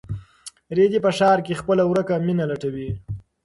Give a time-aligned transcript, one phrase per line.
[0.77, 2.89] رېدی په ښار کې خپله ورکه مینه لټوي.